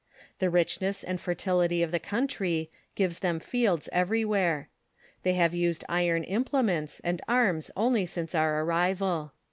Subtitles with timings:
[0.39, 4.67] The richness and fertility of the country gives them fields everywhere.
[5.21, 9.33] They have used iron implements and arms only since our arrival.